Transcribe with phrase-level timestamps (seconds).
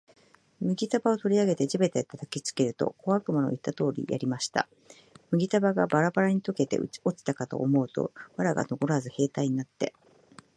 [0.61, 4.67] 麦束を取り上げて地べたへ叩きつけると、小悪魔の言った通りやりました。
[5.29, 9.93] 麦束がバラバラに解けて落ちたかと思うと、藁がのこらず兵隊になって、